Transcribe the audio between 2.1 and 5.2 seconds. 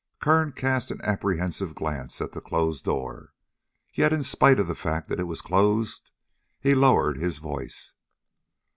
at the closed door, yet, in spite of the fact that